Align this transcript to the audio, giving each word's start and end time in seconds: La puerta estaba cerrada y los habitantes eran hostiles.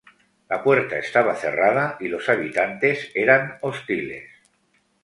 La 0.49 0.63
puerta 0.63 0.97
estaba 0.97 1.35
cerrada 1.35 1.97
y 1.99 2.07
los 2.07 2.27
habitantes 2.27 3.11
eran 3.13 3.59
hostiles. 3.61 4.31